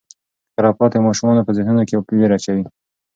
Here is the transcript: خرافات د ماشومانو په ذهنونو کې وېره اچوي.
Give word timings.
خرافات 0.53 0.91
د 0.93 0.97
ماشومانو 1.07 1.45
په 1.45 1.51
ذهنونو 1.57 1.83
کې 1.87 1.95
وېره 2.17 2.35
اچوي. 2.37 2.63